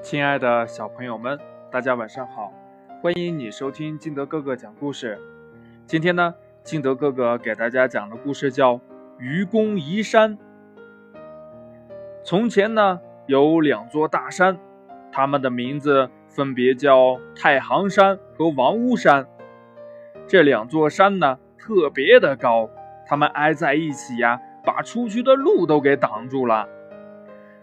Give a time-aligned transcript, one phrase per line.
[0.00, 1.38] 亲爱的小朋友们，
[1.70, 2.52] 大家晚上好！
[3.02, 5.18] 欢迎你收听金德哥哥讲故事。
[5.86, 8.74] 今天呢，金德哥哥给大家讲的故事叫
[9.18, 10.38] 《愚公移山》。
[12.22, 14.56] 从前呢，有两座大山，
[15.10, 19.26] 它们的名字分别叫太行山和王屋山。
[20.28, 22.70] 这两座山呢，特别的高，
[23.04, 26.68] 它们挨在一起呀，把出去的路都给挡住了。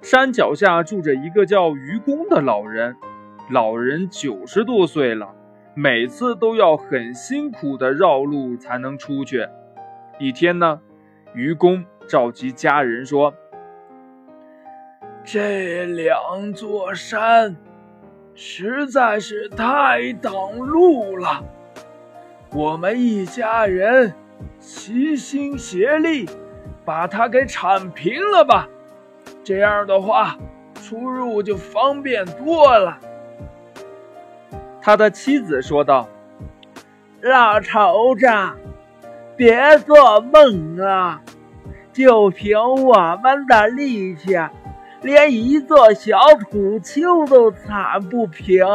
[0.05, 2.95] 山脚下住着一个叫愚公的老人，
[3.49, 5.33] 老人九十多岁了，
[5.73, 9.47] 每次都要很辛苦的绕路才能出去。
[10.19, 10.79] 一天呢，
[11.33, 13.33] 愚公召集家人说
[15.25, 17.55] ：“这两座山
[18.35, 21.43] 实在是太挡路了，
[22.51, 24.13] 我们一家人
[24.59, 26.29] 齐心协力，
[26.85, 28.69] 把它给铲平了吧。”
[29.45, 30.35] 这样的话，
[30.73, 32.97] 出入就方便多了。
[34.81, 36.09] 他的妻子说道
[37.21, 38.25] ：“老头子，
[39.37, 41.21] 别做梦啊！
[41.93, 44.35] 就凭我们的力气，
[45.03, 46.17] 连一座小
[46.49, 48.65] 土丘都铲不平，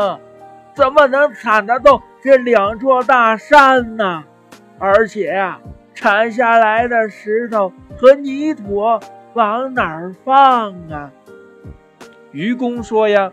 [0.73, 4.23] 怎么能铲得动这两座大山呢？
[4.79, 5.59] 而且呀，
[5.95, 8.85] 铲下来的石头和泥土……”
[9.35, 11.11] 往哪儿放啊？
[12.33, 13.33] 愚公说呀：“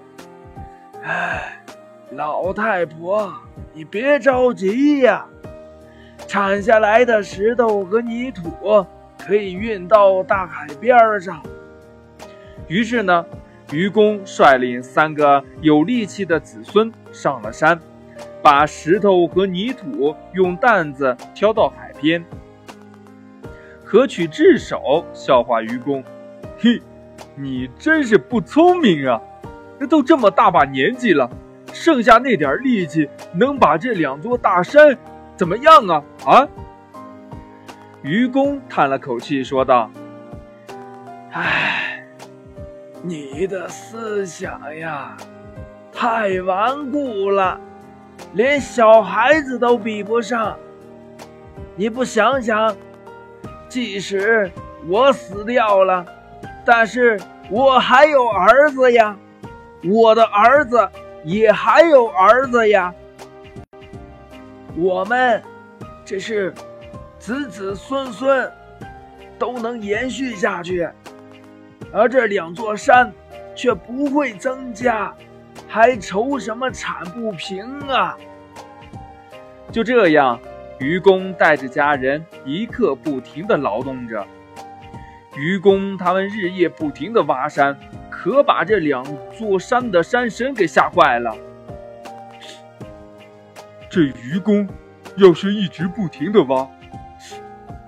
[1.04, 1.64] 哎，
[2.12, 3.34] 老太婆，
[3.74, 5.26] 你别着急呀，
[6.28, 8.86] 铲下来的石头和泥土
[9.18, 11.42] 可以运到大海边上。”
[12.68, 13.26] 于是呢，
[13.72, 17.80] 愚公率领三个有力气的子孙上了山，
[18.44, 22.24] 把石头和泥土用担子挑到海边。
[23.88, 26.04] 可取智手笑话愚公，
[26.60, 26.82] 嘿，
[27.36, 29.22] 你真是不聪明啊！
[29.80, 31.30] 那都这么大把年纪了，
[31.72, 34.98] 剩下那点力气能把这两座大山
[35.38, 36.04] 怎么样啊？
[36.26, 36.48] 啊！
[38.02, 39.90] 愚公叹了口气说道
[41.32, 42.06] ：“唉，
[43.02, 45.16] 你的思想呀，
[45.94, 47.58] 太顽固了，
[48.34, 50.58] 连小孩子都比不上。
[51.78, 52.76] 你不想想？”
[53.70, 54.52] 即使
[54.88, 56.06] 我死掉了，
[56.66, 57.20] 但是
[57.50, 59.16] 我还有儿子呀，
[59.84, 60.90] 我的儿子
[61.24, 62.94] 也还有儿子呀，
[64.76, 65.42] 我们
[66.06, 66.54] 这是
[67.20, 68.50] 子子孙孙
[69.38, 70.90] 都能延续下去，
[71.92, 73.12] 而这两座山
[73.56, 75.14] 却不会增加，
[75.68, 78.18] 还愁什么铲不平啊？
[79.72, 80.40] 就这样。
[80.80, 84.26] 愚公带着家人一刻不停地劳动着。
[85.36, 87.78] 愚公他们日夜不停地挖山，
[88.10, 91.36] 可把这两座山的山神给吓坏了。
[93.90, 94.68] 这愚公
[95.16, 96.68] 要是一直不停地挖，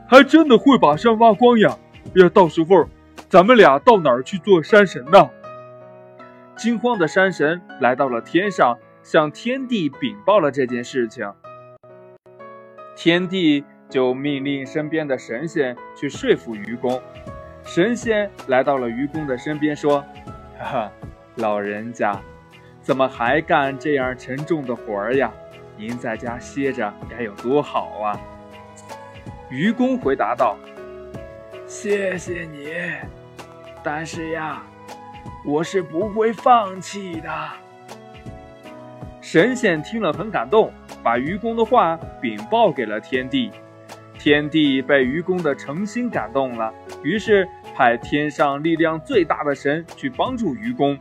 [0.07, 1.77] 还真的会把山挖光呀！
[2.15, 2.87] 呀，到时候
[3.27, 5.29] 咱们俩到哪儿去做山神呢？
[6.55, 11.31] 惊慌的山神来到了天上，向天帝禀报了这件事情。
[13.01, 17.01] 天帝就命令身边的神仙去说服愚公。
[17.63, 20.03] 神仙来到了愚公的身边，说
[20.59, 20.91] ：“哈哈，
[21.35, 22.19] 老人家，
[22.81, 25.31] 怎么还干这样沉重的活儿呀？
[25.77, 28.19] 您在家歇着该有多好啊！”
[29.49, 30.57] 愚公回答道
[31.65, 32.73] ：“谢谢你，
[33.81, 34.61] 但是呀，
[35.45, 37.29] 我是不会放弃的。”
[39.23, 40.69] 神仙听了很感动。
[41.03, 43.51] 把愚公的话禀报给了天帝，
[44.17, 46.73] 天帝被愚公的诚心感动了，
[47.03, 50.97] 于是派天上力量最大的神去帮助愚公。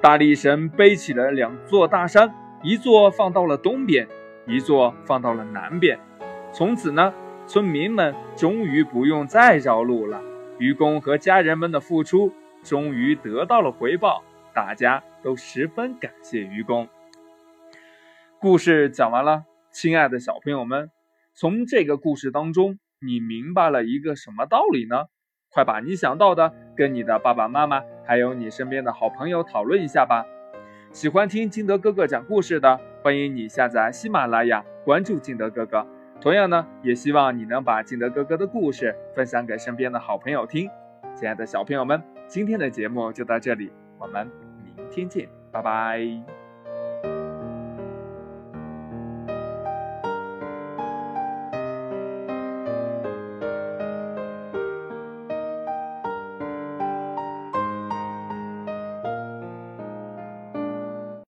[0.00, 4.08] 大力神背起了两座大山，一座放到了东边，
[4.46, 5.96] 一座放到了南边。
[6.52, 7.14] 从此呢，
[7.46, 10.20] 村民们终于不用再绕路了。
[10.58, 12.32] 愚公和家人们的付出
[12.64, 16.88] 终于得到了回报，大家都十分感谢愚公。
[18.42, 20.90] 故事讲完了，亲爱的小朋友们，
[21.32, 25.04] 从这个故事当中，你明白了一个什么道理呢？
[25.48, 30.26] 快把你想到的跟你的爸爸妈妈，还有你身边的好朋友讨论一下吧。
[30.90, 35.86] 喜欢听金德哥哥讲故事的，欢迎你下载喜马拉雅，关注金德哥哥。
[36.20, 40.68] 同样呢，也希望你能把金德哥哥的故事分享给身边的好朋友听。
[41.14, 44.28] 亲爱的小朋友们，今天的节目就到这里，我们
[44.64, 46.41] 明天见，拜拜。